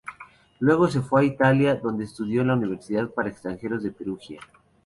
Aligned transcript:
Luego 0.57 0.87
se 0.87 1.01
fue 1.01 1.21
a 1.21 1.25
Italia 1.25 1.75
donde 1.75 2.05
estudió 2.05 2.41
en 2.41 2.47
la 2.47 2.55
Universidad 2.55 3.09
para 3.09 3.29
extranjeros 3.29 3.83
de 3.83 3.91
Perugia. 3.91 4.39